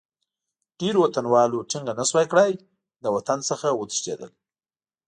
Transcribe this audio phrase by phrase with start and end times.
[0.79, 2.51] ډېرو وطنوالو ټینګه نه شوای کړای،
[3.03, 4.31] له وطن څخه وتښتېدل.